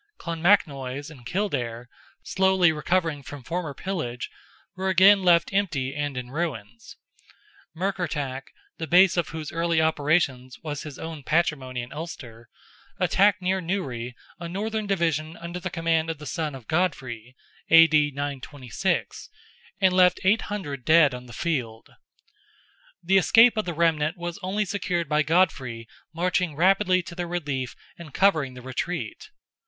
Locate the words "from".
3.21-3.43